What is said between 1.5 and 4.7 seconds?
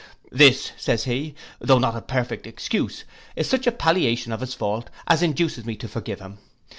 'though not a perfect excuse, is such a palliation of his